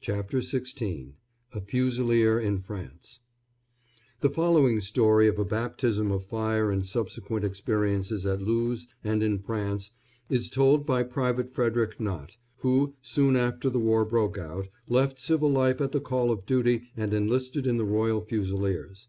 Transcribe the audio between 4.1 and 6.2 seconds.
[The following story of a baptism